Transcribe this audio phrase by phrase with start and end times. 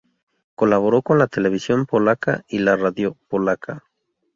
[0.55, 3.83] Colaboró con la televisión polaca y la radio polaca.